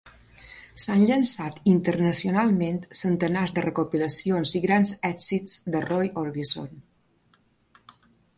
[0.83, 6.75] S'han llançat internacionalment centenars de recopilacions i grans èxits de Roy Orbison.